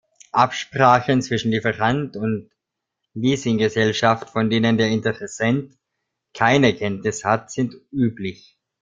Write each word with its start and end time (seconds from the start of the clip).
Absprachen 0.31 1.21
zwischen 1.21 1.51
Lieferant 1.51 2.17
und 2.17 2.49
Leasinggesellschaft, 3.13 4.31
von 4.31 4.49
denen 4.49 4.79
der 4.79 4.87
Interessent 4.87 5.77
keine 6.33 6.73
Kenntnis 6.73 7.23
hat, 7.23 7.51
sind 7.51 7.75
üblich. 7.91 8.57